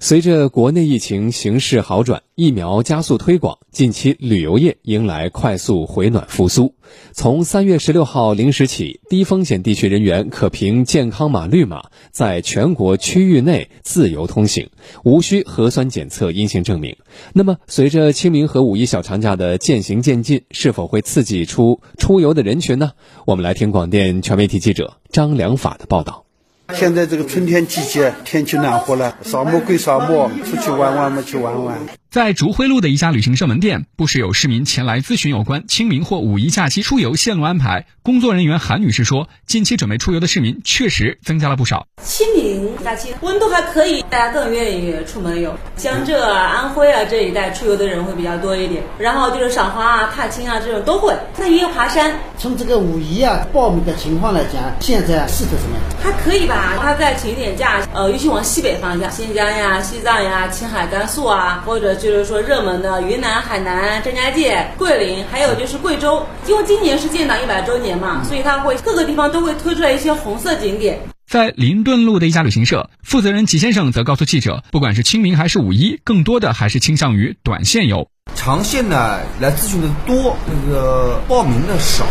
[0.00, 6.74] 随着国内疫情形势好转，疫苗加速推广，近期旅游业迎来快速回暖复苏。
[7.12, 14.70] 从三月十六号零时起，低风险地区人员可凭健康码绿码在全国区域内自由通行，
[15.02, 16.96] 无需核酸检测阴性证明。
[17.32, 22.92] 那么，随着清明和五一小长假的渐行渐近，是否会刺激出出游的人群呢？
[23.26, 26.27] 我们来听广电全媒体记者张良法的报道。
[26.74, 31.76] 现在这个春天季节，天气暖和了，扫墓归扫墓，出去玩玩嘛，去玩玩。
[32.10, 37.84] 在竹辉路的一家旅行社门店，不时有市民前来咨询有关清明或五一假期出游线路安排。
[38.02, 41.86] 工作人员韩女士说，近期准备出游的市民确实增加了不少。
[42.02, 45.54] 清明假期温度还可以，大家更愿意出门游。
[45.76, 51.14] 江浙啊、安徽啊这一带出游的人会比较多一点，然后就是赏花啊、踏青啊这种都会。
[51.36, 52.18] 那也有爬山。
[52.38, 55.84] 从这个五一啊报名的情况来讲，现在是的怎么样？
[56.02, 56.78] 还可以吧。
[56.80, 61.97] 他再请一点假，呃，尤其往西北方向，新疆呀、西藏呀、青海、甘肃啊，或者。
[61.98, 70.98] 就是说热门的云南、海南、张家界、桂林，还有就是贵州，因为今年是建党一百周年嘛，所以它会各个地方都会推出来一些红色景点。
[71.28, 78.08] 在林顿路的一家旅行社，负责人齐先生则告诉记者，不管是清明还是五一，更多的还是倾向于短线游。
[78.34, 82.06] 长线呢，来咨询的多，那个报名的少，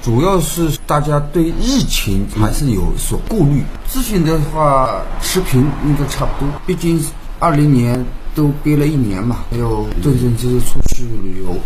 [0.00, 3.62] 主要是大家对疫情还是有所顾虑。
[3.90, 7.04] 咨询的话，持平应该差不多，毕竟
[7.38, 8.02] 二零年。
[8.34, 11.56] 都憋了一年嘛，还有真正就是出去旅游。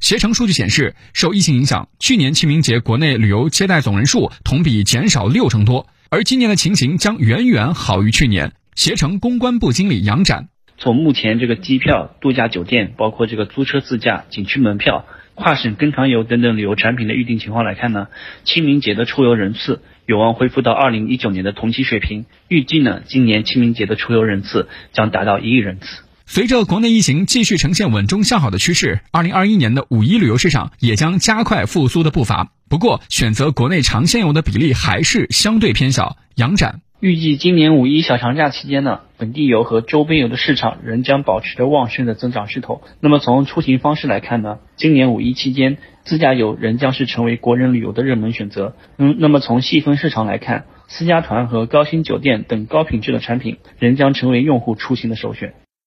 [0.00, 8.52] 携程数据显示，受疫情影响，去年清明节国内旅游接待总人数同比减少六成多，而今年的情形将远远好于去年。
[8.74, 18.08] 携程公关部经理杨展，从目前这个机票、度假酒店，包括这个租车自驾、景区门票、跨省跟团游等等旅游产品的预订情况来看呢，
[18.44, 22.26] 清明节的出游人次有望恢复到二零一九年的同期水平。
[22.48, 26.02] 预计呢，今年清明节的出游人次将达到一亿人次。
[26.28, 32.52] 随着国内疫情继续呈现稳中向好的趋势，二零二一年的五一旅游市场也将加快复苏的步伐。
[32.68, 36.16] 不过，选择国内长线游的比例还是相对偏小。
[36.34, 42.82] 杨展预计，今年五一小长假期间呢，本地游和周边游的市场仍将保持着旺盛的增长势头。
[43.00, 48.74] 那么，从出行方式来看呢，今年五一期间，自驾游仍将是成为国人旅游的热门选择。
[48.98, 55.54] 嗯，那么从细分市场来看，私家团和高星酒店等高品质的产品仍将成为用户出行的首选。